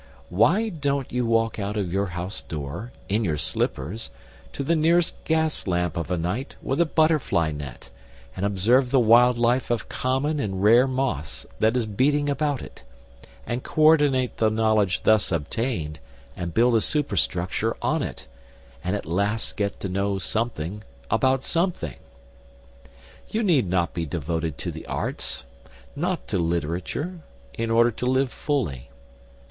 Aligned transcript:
Why 0.29 0.69
don't 0.69 1.11
you 1.13 1.27
walk 1.27 1.59
out 1.59 1.77
of 1.77 1.93
your 1.93 2.07
house 2.07 2.41
door, 2.41 2.91
in 3.07 3.23
your 3.23 3.37
slippers, 3.37 4.09
to 4.51 4.63
the 4.63 4.75
nearest 4.75 5.23
gas 5.25 5.67
lamp 5.67 5.95
of 5.95 6.09
a 6.09 6.17
night 6.17 6.55
with 6.59 6.81
a 6.81 6.87
butterfly 6.87 7.51
net, 7.51 7.91
and 8.35 8.43
observe 8.43 8.89
the 8.89 8.99
wild 8.99 9.37
life 9.37 9.69
of 9.69 9.89
common 9.89 10.39
and 10.39 10.63
rare 10.63 10.87
moths 10.87 11.45
that 11.59 11.77
is 11.77 11.85
beating 11.85 12.29
about 12.31 12.63
it, 12.63 12.81
and 13.45 13.61
co 13.61 13.79
ordinate 13.83 14.37
the 14.37 14.49
knowledge 14.49 15.03
thus 15.03 15.31
obtained 15.31 15.99
and 16.35 16.55
build 16.55 16.75
a 16.75 16.81
superstructure 16.81 17.77
on 17.79 18.01
it, 18.01 18.25
and 18.83 18.95
at 18.95 19.05
last 19.05 19.55
get 19.55 19.79
to 19.81 19.87
know 19.87 20.17
something 20.17 20.83
about 21.11 21.43
something? 21.43 21.97
You 23.29 23.43
need 23.43 23.69
not 23.69 23.93
be 23.93 24.07
devoted 24.07 24.57
to 24.57 24.71
the 24.71 24.87
arts, 24.87 25.43
not 25.95 26.27
to 26.29 26.39
literature, 26.39 27.19
in 27.53 27.69
order 27.69 27.91
to 27.91 28.07
live 28.07 28.31
fully. 28.31 28.89